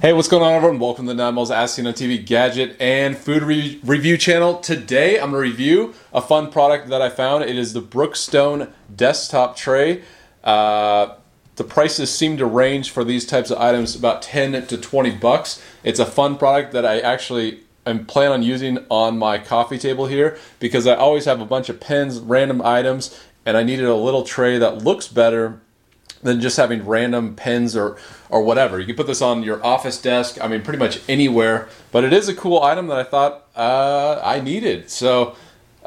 Hey, 0.00 0.12
what's 0.12 0.28
going 0.28 0.44
on, 0.44 0.52
everyone? 0.52 0.78
Welcome 0.78 1.06
to 1.06 1.12
the 1.12 1.20
Nine 1.20 1.34
Malls 1.34 1.50
TV 1.50 2.24
gadget 2.24 2.76
and 2.80 3.18
food 3.18 3.42
re- 3.42 3.80
review 3.82 4.16
channel. 4.16 4.60
Today, 4.60 5.16
I'm 5.18 5.32
going 5.32 5.42
to 5.42 5.50
review 5.50 5.92
a 6.12 6.22
fun 6.22 6.52
product 6.52 6.88
that 6.90 7.02
I 7.02 7.08
found. 7.08 7.42
It 7.42 7.58
is 7.58 7.72
the 7.72 7.82
Brookstone 7.82 8.70
desktop 8.94 9.56
tray. 9.56 10.04
Uh, 10.44 11.16
the 11.56 11.64
prices 11.64 12.14
seem 12.14 12.36
to 12.36 12.46
range 12.46 12.92
for 12.92 13.02
these 13.02 13.26
types 13.26 13.50
of 13.50 13.58
items 13.58 13.96
about 13.96 14.22
10 14.22 14.68
to 14.68 14.78
20 14.78 15.10
bucks. 15.16 15.60
It's 15.82 15.98
a 15.98 16.06
fun 16.06 16.38
product 16.38 16.70
that 16.74 16.86
I 16.86 17.00
actually 17.00 17.64
am 17.84 18.06
plan 18.06 18.30
on 18.30 18.44
using 18.44 18.78
on 18.88 19.18
my 19.18 19.36
coffee 19.38 19.78
table 19.78 20.06
here 20.06 20.38
because 20.60 20.86
I 20.86 20.94
always 20.94 21.24
have 21.24 21.40
a 21.40 21.44
bunch 21.44 21.68
of 21.68 21.80
pens, 21.80 22.20
random 22.20 22.62
items, 22.62 23.20
and 23.44 23.56
I 23.56 23.64
needed 23.64 23.86
a 23.86 23.96
little 23.96 24.22
tray 24.22 24.58
that 24.58 24.84
looks 24.84 25.08
better 25.08 25.60
than 26.22 26.40
just 26.40 26.56
having 26.56 26.86
random 26.86 27.34
pens 27.34 27.76
or 27.76 27.96
or 28.28 28.42
whatever. 28.42 28.78
You 28.78 28.86
can 28.86 28.96
put 28.96 29.06
this 29.06 29.22
on 29.22 29.42
your 29.42 29.64
office 29.64 30.00
desk. 30.00 30.42
I 30.42 30.48
mean, 30.48 30.62
pretty 30.62 30.78
much 30.78 31.00
anywhere. 31.08 31.68
But 31.92 32.04
it 32.04 32.12
is 32.12 32.28
a 32.28 32.34
cool 32.34 32.62
item 32.62 32.88
that 32.88 32.98
I 32.98 33.04
thought 33.04 33.46
uh, 33.56 34.20
I 34.22 34.40
needed. 34.40 34.90
So 34.90 35.36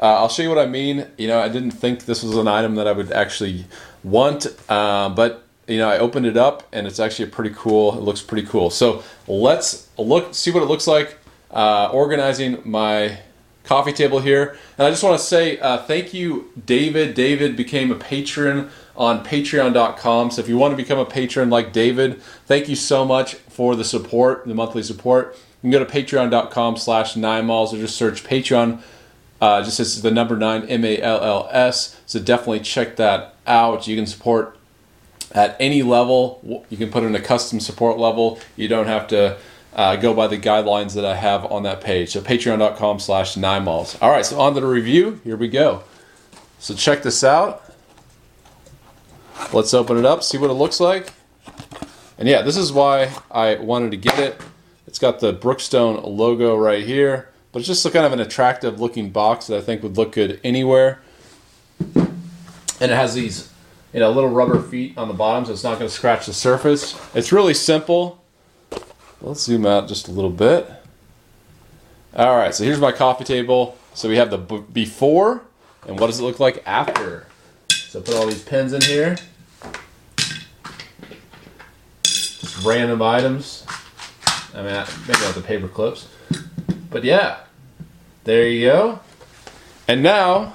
uh, 0.00 0.18
I'll 0.18 0.28
show 0.28 0.42
you 0.42 0.48
what 0.48 0.58
I 0.58 0.66
mean. 0.66 1.06
You 1.18 1.28
know, 1.28 1.40
I 1.40 1.48
didn't 1.48 1.72
think 1.72 2.06
this 2.06 2.22
was 2.22 2.36
an 2.36 2.48
item 2.48 2.74
that 2.76 2.88
I 2.88 2.92
would 2.92 3.12
actually 3.12 3.66
want, 4.02 4.46
uh, 4.68 5.08
but 5.10 5.44
you 5.68 5.78
know, 5.78 5.88
I 5.88 5.98
opened 5.98 6.26
it 6.26 6.36
up 6.36 6.64
and 6.72 6.86
it's 6.86 6.98
actually 6.98 7.26
a 7.28 7.32
pretty 7.32 7.54
cool. 7.54 7.96
It 7.96 8.02
looks 8.02 8.20
pretty 8.20 8.46
cool. 8.46 8.70
So 8.70 9.04
let's 9.28 9.88
look, 9.96 10.34
see 10.34 10.50
what 10.50 10.62
it 10.62 10.66
looks 10.66 10.86
like. 10.86 11.18
Uh, 11.50 11.88
organizing 11.92 12.62
my 12.64 13.18
coffee 13.64 13.92
table 13.92 14.20
here. 14.20 14.56
And 14.78 14.86
I 14.86 14.90
just 14.90 15.02
want 15.02 15.18
to 15.18 15.24
say 15.24 15.58
uh, 15.58 15.78
thank 15.78 16.12
you, 16.12 16.52
David. 16.66 17.14
David 17.14 17.56
became 17.56 17.90
a 17.90 17.94
patron 17.94 18.70
on 18.96 19.24
patreon.com. 19.24 20.30
So 20.30 20.40
if 20.40 20.48
you 20.48 20.58
want 20.58 20.72
to 20.72 20.76
become 20.76 20.98
a 20.98 21.06
patron 21.06 21.50
like 21.50 21.72
David, 21.72 22.20
thank 22.46 22.68
you 22.68 22.76
so 22.76 23.04
much 23.04 23.34
for 23.34 23.74
the 23.76 23.84
support, 23.84 24.46
the 24.46 24.54
monthly 24.54 24.82
support. 24.82 25.36
You 25.62 25.70
can 25.70 25.78
go 25.78 25.84
to 25.84 25.90
patreon.com 25.90 26.76
slash 26.76 27.16
nine 27.16 27.48
or 27.48 27.66
just 27.68 27.96
search 27.96 28.24
Patreon. 28.24 28.82
Uh, 29.40 29.60
just 29.64 29.80
as 29.80 30.02
the 30.02 30.10
number 30.12 30.36
nine 30.36 30.62
M 30.68 30.84
A 30.84 31.00
L 31.00 31.20
L 31.20 31.48
S. 31.50 32.00
So 32.06 32.20
definitely 32.20 32.60
check 32.60 32.94
that 32.96 33.34
out. 33.44 33.88
You 33.88 33.96
can 33.96 34.06
support 34.06 34.56
at 35.32 35.56
any 35.58 35.82
level. 35.82 36.64
You 36.70 36.76
can 36.76 36.92
put 36.92 37.02
in 37.02 37.14
a 37.16 37.20
custom 37.20 37.58
support 37.58 37.98
level. 37.98 38.38
You 38.54 38.68
don't 38.68 38.86
have 38.86 39.08
to 39.08 39.38
uh, 39.74 39.96
go 39.96 40.14
by 40.14 40.26
the 40.26 40.38
guidelines 40.38 40.94
that 40.94 41.04
I 41.04 41.14
have 41.14 41.50
on 41.50 41.62
that 41.62 41.80
page. 41.80 42.10
So 42.10 42.20
patreon.com 42.20 43.00
slash 43.00 43.36
nine 43.36 43.64
malls. 43.64 43.96
All 44.00 44.10
right, 44.10 44.24
so 44.24 44.40
on 44.40 44.54
to 44.54 44.60
the 44.60 44.66
review. 44.66 45.20
Here 45.24 45.36
we 45.36 45.48
go. 45.48 45.82
So 46.58 46.74
check 46.74 47.02
this 47.02 47.24
out. 47.24 47.62
Let's 49.52 49.74
open 49.74 49.98
it 49.98 50.04
up, 50.04 50.22
see 50.22 50.38
what 50.38 50.50
it 50.50 50.54
looks 50.54 50.78
like. 50.78 51.12
And 52.18 52.28
yeah, 52.28 52.42
this 52.42 52.56
is 52.56 52.72
why 52.72 53.12
I 53.30 53.56
wanted 53.56 53.90
to 53.90 53.96
get 53.96 54.18
it. 54.18 54.40
It's 54.86 54.98
got 54.98 55.20
the 55.20 55.32
Brookstone 55.32 56.04
logo 56.04 56.56
right 56.56 56.84
here, 56.84 57.30
but 57.50 57.60
it's 57.60 57.68
just 57.68 57.90
kind 57.92 58.06
of 58.06 58.12
an 58.12 58.20
attractive 58.20 58.80
looking 58.80 59.10
box 59.10 59.46
that 59.48 59.58
I 59.58 59.60
think 59.60 59.82
would 59.82 59.96
look 59.96 60.12
good 60.12 60.40
anywhere. 60.44 61.00
And 61.94 62.90
it 62.90 62.94
has 62.94 63.14
these 63.14 63.50
you 63.92 64.00
know, 64.00 64.10
little 64.10 64.30
rubber 64.30 64.60
feet 64.60 64.96
on 64.96 65.08
the 65.08 65.14
bottom, 65.14 65.44
so 65.44 65.52
it's 65.52 65.64
not 65.64 65.78
going 65.78 65.88
to 65.88 65.94
scratch 65.94 66.26
the 66.26 66.32
surface. 66.32 66.98
It's 67.14 67.32
really 67.32 67.54
simple. 67.54 68.21
Let's 69.24 69.42
zoom 69.42 69.64
out 69.64 69.86
just 69.86 70.08
a 70.08 70.10
little 70.10 70.30
bit. 70.30 70.68
All 72.16 72.36
right, 72.36 72.52
so 72.52 72.64
here's 72.64 72.80
my 72.80 72.90
coffee 72.90 73.22
table. 73.22 73.78
So 73.94 74.08
we 74.08 74.16
have 74.16 74.30
the 74.30 74.38
b- 74.38 74.64
before, 74.72 75.42
and 75.86 76.00
what 76.00 76.08
does 76.08 76.18
it 76.18 76.24
look 76.24 76.40
like 76.40 76.62
after? 76.66 77.28
So 77.70 78.00
put 78.00 78.14
all 78.16 78.26
these 78.26 78.42
pens 78.42 78.72
in 78.72 78.80
here. 78.80 79.16
Just 82.02 82.64
random 82.64 83.00
items. 83.00 83.64
I 84.54 84.62
mean, 84.62 84.84
maybe 85.06 85.20
not 85.20 85.36
the 85.36 85.40
paper 85.40 85.68
clips. 85.68 86.08
But 86.90 87.04
yeah, 87.04 87.38
there 88.24 88.48
you 88.48 88.66
go. 88.66 89.00
And 89.86 90.02
now, 90.02 90.54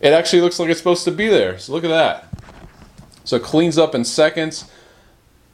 it 0.00 0.14
actually 0.14 0.40
looks 0.40 0.58
like 0.58 0.70
it's 0.70 0.80
supposed 0.80 1.04
to 1.04 1.10
be 1.10 1.28
there. 1.28 1.58
So 1.58 1.72
look 1.72 1.84
at 1.84 1.88
that. 1.88 2.28
So 3.24 3.36
it 3.36 3.42
cleans 3.42 3.76
up 3.76 3.94
in 3.94 4.04
seconds. 4.04 4.70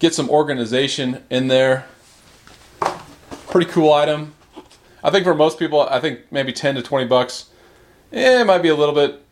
Get 0.00 0.14
some 0.14 0.28
organization 0.28 1.22
in 1.30 1.46
there. 1.46 1.86
Pretty 3.48 3.70
cool 3.70 3.92
item. 3.92 4.34
I 5.04 5.10
think 5.10 5.24
for 5.24 5.34
most 5.34 5.58
people, 5.58 5.82
I 5.82 6.00
think 6.00 6.20
maybe 6.30 6.52
10 6.52 6.74
to 6.74 6.82
20 6.82 7.06
bucks. 7.06 7.50
Eh, 8.12 8.40
it 8.40 8.46
might 8.46 8.62
be 8.62 8.68
a 8.68 8.74
little 8.74 8.94
bit 8.94 9.22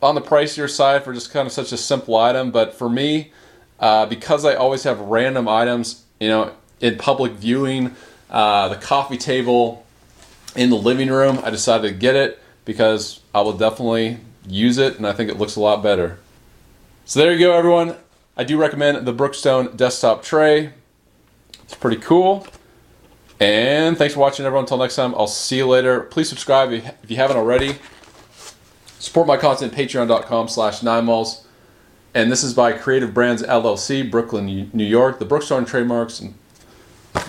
on 0.00 0.14
the 0.14 0.20
pricier 0.20 0.70
side 0.70 1.04
for 1.04 1.12
just 1.12 1.32
kind 1.32 1.46
of 1.46 1.52
such 1.52 1.72
a 1.72 1.76
simple 1.76 2.16
item. 2.16 2.50
But 2.50 2.74
for 2.74 2.88
me, 2.88 3.32
uh, 3.80 4.06
because 4.06 4.44
I 4.44 4.54
always 4.54 4.84
have 4.84 4.98
random 5.00 5.48
items, 5.48 6.04
you 6.20 6.28
know, 6.28 6.52
in 6.80 6.96
public 6.96 7.32
viewing, 7.32 7.94
uh, 8.30 8.68
the 8.68 8.76
coffee 8.76 9.18
table, 9.18 9.84
in 10.54 10.70
the 10.70 10.76
living 10.76 11.08
room, 11.08 11.40
I 11.42 11.50
decided 11.50 11.88
to 11.88 11.94
get 11.94 12.14
it 12.14 12.40
because 12.64 13.20
I 13.34 13.40
will 13.40 13.56
definitely 13.56 14.18
use 14.46 14.78
it 14.78 14.96
and 14.96 15.06
I 15.06 15.12
think 15.12 15.30
it 15.30 15.38
looks 15.38 15.56
a 15.56 15.60
lot 15.60 15.82
better. 15.82 16.18
So 17.04 17.20
there 17.20 17.32
you 17.32 17.38
go, 17.38 17.52
everyone. 17.52 17.96
I 18.36 18.42
do 18.42 18.58
recommend 18.58 19.06
the 19.06 19.14
Brookstone 19.14 19.76
desktop 19.76 20.22
tray. 20.22 20.72
It's 21.62 21.74
pretty 21.74 21.98
cool. 21.98 22.46
And 23.38 23.96
thanks 23.96 24.14
for 24.14 24.20
watching, 24.20 24.44
everyone. 24.44 24.64
Until 24.64 24.78
next 24.78 24.96
time, 24.96 25.14
I'll 25.14 25.26
see 25.26 25.58
you 25.58 25.68
later. 25.68 26.00
Please 26.00 26.28
subscribe 26.28 26.72
if 26.72 27.10
you 27.10 27.16
haven't 27.16 27.36
already. 27.36 27.76
Support 28.98 29.26
my 29.26 29.36
content 29.36 29.72
patreon.com 29.72 30.48
slash 30.48 30.82
nine 30.82 31.04
malls. 31.04 31.46
And 32.12 32.30
this 32.30 32.42
is 32.42 32.54
by 32.54 32.72
Creative 32.72 33.12
Brands 33.12 33.42
LLC, 33.42 34.08
Brooklyn, 34.08 34.70
New 34.72 34.84
York. 34.84 35.18
The 35.18 35.26
Brookstone 35.26 35.66
trademarks 35.66 36.20
and 36.20 36.34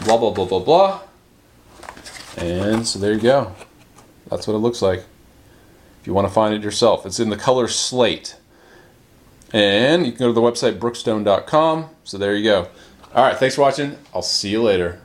blah, 0.05 0.17
blah, 0.17 0.31
blah, 0.31 0.45
blah, 0.45 0.59
blah. 0.59 1.01
And 2.37 2.87
so 2.87 2.97
there 2.97 3.13
you 3.13 3.19
go. 3.19 3.53
That's 4.29 4.47
what 4.47 4.55
it 4.55 4.59
looks 4.59 4.81
like. 4.81 5.05
If 6.01 6.07
you 6.07 6.13
want 6.13 6.27
to 6.27 6.33
find 6.33 6.53
it 6.53 6.63
yourself, 6.63 7.05
it's 7.05 7.19
in 7.19 7.29
the 7.29 7.37
color 7.37 7.67
slate. 7.67 8.37
And 9.53 10.05
you 10.05 10.11
can 10.11 10.19
go 10.19 10.27
to 10.27 10.33
the 10.33 10.41
website 10.41 10.79
brookstone.com. 10.79 11.89
So 12.03 12.17
there 12.17 12.35
you 12.35 12.43
go. 12.43 12.67
All 13.13 13.23
right, 13.23 13.37
thanks 13.37 13.55
for 13.55 13.61
watching. 13.61 13.97
I'll 14.13 14.21
see 14.21 14.49
you 14.49 14.61
later. 14.61 15.01